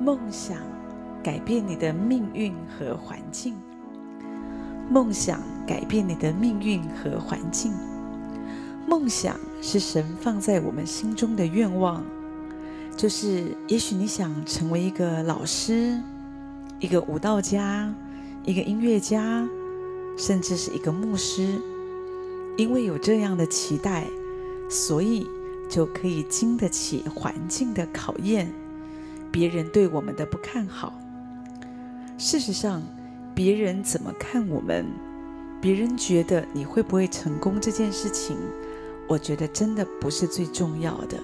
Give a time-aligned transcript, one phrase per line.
[0.00, 0.58] 梦想
[1.22, 3.54] 改变你的命运和环境。
[4.88, 7.72] 梦想改变你的命运和环境。
[8.86, 12.04] 梦想是神放在我们心中的愿望，
[12.96, 16.00] 就是也许你想成为一个老师、
[16.78, 17.92] 一个舞蹈家、
[18.44, 19.44] 一个音乐家，
[20.16, 21.60] 甚至是一个牧师。
[22.56, 24.04] 因为有这样的期待，
[24.70, 25.26] 所以
[25.68, 28.50] 就可以经得起环境的考验，
[29.36, 30.98] 别人对我们的不看好。
[32.16, 32.82] 事实上，
[33.34, 34.86] 别人怎么看我们，
[35.60, 38.34] 别人觉得你会不会成功这件事情，
[39.06, 41.18] 我觉得真的不是最重要的。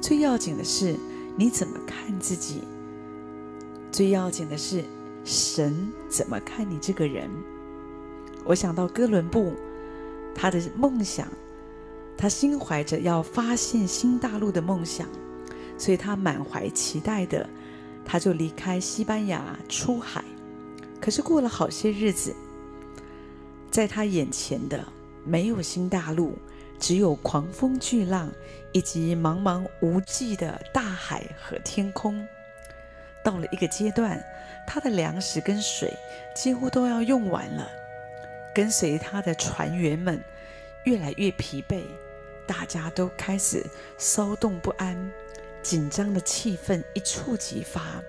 [0.00, 0.94] 最要紧的是
[1.34, 2.62] 你怎么看自己，
[3.90, 4.84] 最要紧的是
[5.24, 7.28] 神怎么看你这个人。
[8.44, 9.52] 我想到哥伦布，
[10.32, 11.26] 他的梦想，
[12.16, 15.08] 他心怀着要发现新大陆的梦想，
[15.78, 17.48] 所以他满怀期待的，
[18.04, 20.24] 他就离开西班牙出海。
[21.00, 22.34] 可是过了好些日子，
[23.70, 24.84] 在他眼前的
[25.24, 26.38] 没有新大陆，
[26.78, 28.30] 只有狂风巨浪
[28.72, 32.26] 以及茫茫无际的大海和天空。
[33.24, 34.20] 到了一个阶段，
[34.66, 35.92] 他的粮食跟水
[36.34, 37.68] 几乎都要用完了，
[38.54, 40.20] 跟随他的船员们
[40.84, 41.82] 越来越疲惫，
[42.46, 43.64] 大家都开始
[43.96, 45.12] 骚动不安，
[45.62, 48.02] 紧张的气氛一触即发。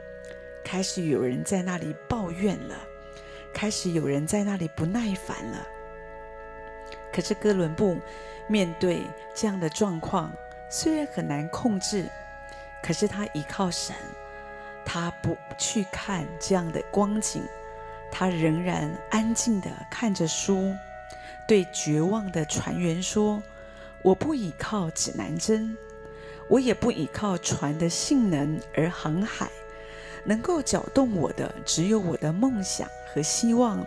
[0.63, 2.75] 开始有人在那里抱怨了，
[3.53, 5.67] 开始有人在那里不耐烦了。
[7.11, 7.97] 可是哥伦布
[8.47, 9.03] 面对
[9.35, 10.31] 这样的状况，
[10.69, 12.05] 虽然很难控制，
[12.81, 13.95] 可是他依靠神，
[14.85, 17.43] 他不去看这样的光景，
[18.09, 20.73] 他仍然安静地看着书，
[21.47, 23.43] 对绝望的船员说
[24.01, 25.77] ：“我不依靠指南针，
[26.49, 29.49] 我也不依靠船的性能而航海。”
[30.25, 33.85] 能够搅动我的，只有我的梦想和希望。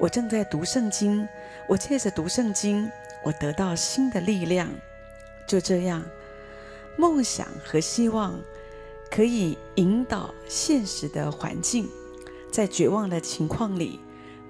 [0.00, 1.28] 我正在读圣经，
[1.68, 2.90] 我借着读圣经，
[3.22, 4.70] 我得到新的力量。
[5.46, 6.02] 就这样，
[6.96, 8.40] 梦想和希望
[9.10, 11.86] 可以引导现实的环境。
[12.50, 14.00] 在绝望的情况里，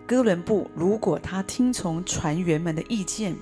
[0.06, 3.36] 哥伦布如果他听从船员们的意见，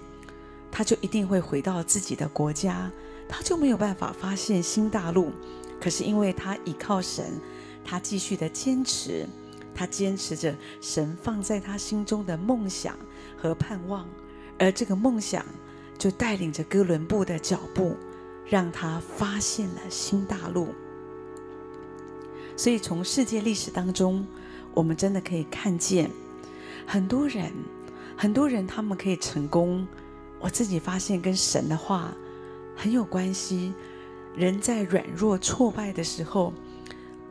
[0.71, 2.91] 他就一定会回到自己的国家，
[3.29, 5.33] 他就没有办法发现新大陆。
[5.81, 7.41] 可是因为他倚靠神。
[7.87, 9.27] 他继续的坚持，
[9.75, 12.97] 他坚持着神放在他心中的梦想
[13.37, 14.09] 和盼望，
[14.59, 15.45] 而这个梦想
[15.99, 17.95] 就带领着哥伦布的脚步，
[18.49, 20.69] 让他发现了新大陆。
[22.57, 24.27] 所以从世界历史当中，
[24.73, 26.11] 我们真的可以看见
[26.87, 27.53] 很多人，
[28.17, 29.87] 很多人他们可以成功。
[30.41, 32.15] 我自己发现跟神的话
[32.77, 33.75] 很有关系。
[34.35, 36.53] 人在软弱挫败的时候。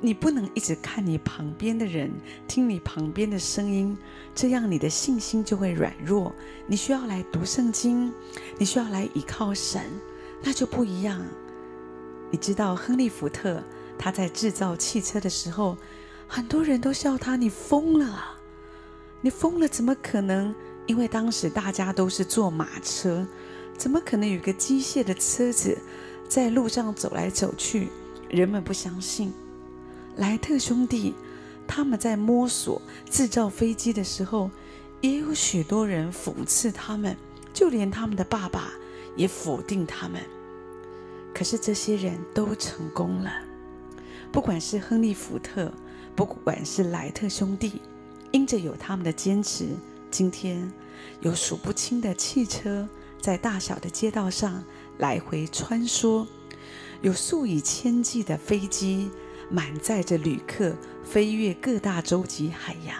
[0.05, 2.11] 你不能一直看你旁边的人，
[2.45, 3.97] 听你旁边的声音，
[4.35, 6.35] 这样你的信心就会软弱。
[6.67, 8.11] 你需要来读圣经，
[8.57, 9.81] 你需要来依靠神，
[10.43, 11.25] 那就不一样。
[12.29, 13.63] 你知道亨利·福特
[13.97, 15.77] 他在制造汽车的时候，
[16.27, 18.37] 很多人都笑他：“你疯了，
[19.21, 20.53] 你疯了，怎么可能？”
[20.85, 23.25] 因为当时大家都是坐马车，
[23.77, 25.77] 怎么可能有个机械的车子
[26.27, 27.89] 在路上走来走去？
[28.29, 29.31] 人们不相信。
[30.15, 31.13] 莱特兄弟，
[31.67, 34.49] 他们在摸索制造飞机的时候，
[35.01, 37.17] 也有许多人讽刺他们，
[37.53, 38.71] 就连他们的爸爸
[39.15, 40.21] 也否定他们。
[41.33, 43.31] 可是这些人都成功了，
[44.31, 45.71] 不管是亨利·福特，
[46.15, 47.81] 不管是莱特兄弟，
[48.31, 49.67] 因着有他们的坚持，
[50.11, 50.71] 今天
[51.21, 52.87] 有数不清的汽车
[53.23, 54.61] 在大小的街道上
[54.97, 56.27] 来回穿梭，
[57.01, 59.09] 有数以千计的飞机。
[59.49, 60.73] 满载着旅客
[61.03, 62.95] 飞越各大洲及海洋。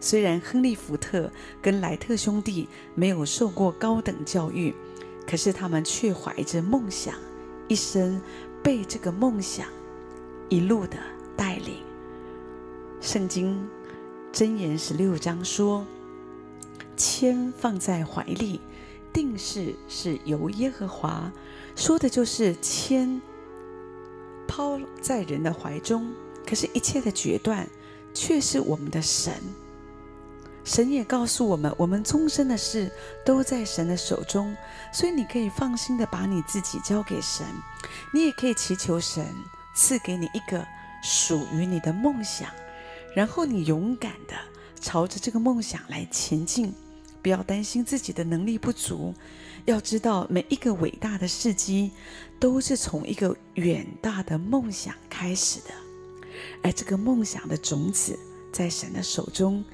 [0.00, 4.74] 虽然亨利·福特跟莱特兄弟没有受过高等教育，
[5.26, 7.14] 可是他们却怀着梦想，
[7.68, 8.20] 一生
[8.62, 9.66] 被这个梦想
[10.48, 10.96] 一路的
[11.36, 11.82] 带领。
[13.00, 13.68] 圣经
[14.32, 15.84] 箴言十六章说
[16.96, 18.58] ：“签放在怀里，
[19.14, 21.32] 定事是由耶和华。”
[21.74, 23.22] 说的就是签。
[24.46, 26.12] 抛在人的怀中，
[26.46, 27.66] 可是，一切的决断
[28.12, 29.32] 却是我们的神。
[30.62, 32.92] 神也告诉我们，我们终身的事
[33.24, 34.54] 都在神的手中，
[34.92, 37.46] 所以你可以放心的把你自己交给神。
[38.12, 39.26] 你也可以祈求神
[39.74, 40.64] 赐给你一个
[41.02, 42.50] 属于你的梦想，
[43.16, 44.34] 然后你勇敢的
[44.78, 46.74] 朝着这个梦想来前进，
[47.24, 49.14] 不要担心自己的能力不足。
[49.64, 51.90] 要知道，每一个伟大的事迹，
[52.38, 55.70] 都是从一个远大的梦想开始的。
[56.62, 58.18] 而这个梦想的种子
[58.52, 59.64] 在神的手中，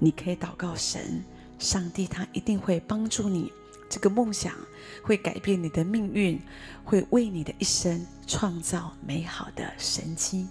[0.00, 1.22] 你可以祷告神，
[1.60, 3.52] 上帝他一定会帮助你。
[3.88, 4.52] 这个梦想
[5.00, 6.40] 会改变你的命运，
[6.82, 10.48] 会为你的一生创造美好的神迹。